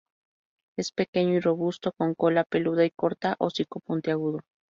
Es 0.79 0.91
pequeño 0.93 1.35
y 1.35 1.39
robusto, 1.41 1.91
con 1.91 2.15
cola 2.15 2.43
peluda 2.43 2.83
y 2.83 2.89
corta, 2.89 3.33
y 3.33 3.35
hocico 3.37 3.81
puntiagudo. 3.81 4.39